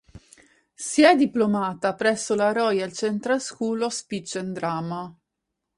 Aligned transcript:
Si 0.73 1.03
è 1.03 1.15
diplomata 1.15 1.93
presso 1.93 2.33
la 2.33 2.51
Royal 2.51 2.91
Central 2.91 3.39
School 3.39 3.83
of 3.83 3.93
Speech 3.93 4.37
and 4.37 4.51
Drama. 4.53 5.15